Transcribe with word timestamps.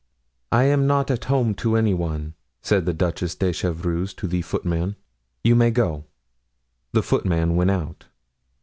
"I 0.51 0.63
am 0.63 0.87
not 0.87 1.11
at 1.11 1.25
home 1.25 1.53
to 1.61 1.75
any 1.75 1.93
one," 1.93 2.33
said 2.63 2.87
the 2.87 2.91
Duchess 2.95 3.35
de 3.35 3.53
Chevreuse 3.53 4.15
to 4.15 4.25
the 4.25 4.41
footman. 4.41 4.95
"You 5.43 5.55
may 5.55 5.69
go." 5.69 6.05
The 6.91 7.03
footman 7.03 7.55
went 7.55 7.69
out. 7.69 8.05